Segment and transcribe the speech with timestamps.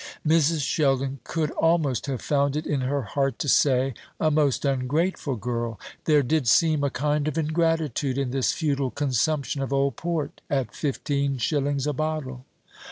[0.27, 0.63] Mrs.
[0.65, 5.79] Sheldon could almost have found it in her heart to say, a most ungrateful girl.
[6.05, 10.73] There did seem a kind of ingratitude in this futile consumption of old port at
[10.73, 12.45] fifteen shillings a bottle.